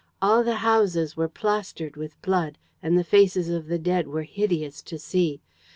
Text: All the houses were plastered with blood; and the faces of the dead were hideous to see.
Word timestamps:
All 0.19 0.43
the 0.43 0.55
houses 0.65 1.15
were 1.15 1.27
plastered 1.29 1.95
with 1.95 2.19
blood; 2.23 2.57
and 2.81 2.97
the 2.97 3.03
faces 3.03 3.49
of 3.49 3.67
the 3.67 3.77
dead 3.77 4.07
were 4.07 4.23
hideous 4.23 4.81
to 4.81 4.97
see. 4.97 5.41